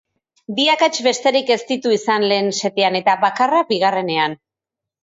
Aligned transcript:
Bi 0.59 0.63
akats 0.75 1.01
besterik 1.09 1.53
ez 1.57 1.59
ditu 1.73 1.93
izan 1.99 2.27
lehen 2.33 2.51
setean, 2.63 2.99
eta 3.03 3.17
bakarra 3.29 3.65
bigarrenean. 3.73 4.41